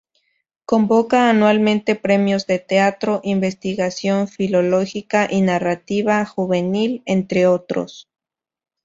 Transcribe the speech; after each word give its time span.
Convoca 0.65 1.29
anualmente 1.29 1.93
premios 1.95 2.47
de 2.47 2.57
teatro, 2.57 3.21
investigación 3.23 4.27
filológica 4.27 5.27
y 5.29 5.41
narrativa 5.41 6.25
juvenil, 6.25 7.03
entre 7.05 7.45
otros. 7.45 8.09